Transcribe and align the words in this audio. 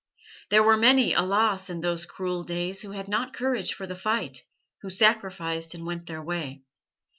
There 0.49 0.63
were 0.63 0.77
many, 0.77 1.13
alas! 1.13 1.69
in 1.69 1.81
those 1.81 2.07
cruel 2.07 2.43
days 2.43 2.81
who 2.81 2.89
had 2.89 3.07
not 3.07 3.35
courage 3.35 3.75
for 3.75 3.85
the 3.85 3.95
fight, 3.95 4.41
who 4.81 4.89
sacrificed, 4.89 5.75
and 5.75 5.85
went 5.85 6.07
their 6.07 6.23
way. 6.23 6.63